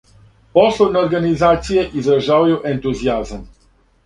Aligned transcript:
Пословне 0.53 0.99
организације 1.03 1.83
изражавају 2.01 2.57
ентузијазам. 2.73 3.47